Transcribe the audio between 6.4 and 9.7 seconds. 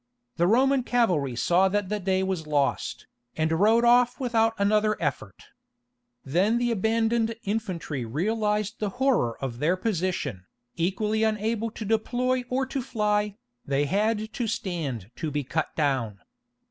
the abandoned infantry realized the horror of